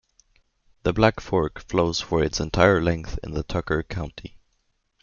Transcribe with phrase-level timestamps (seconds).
[0.81, 4.39] The Black Fork flows for its entire length in Tucker County.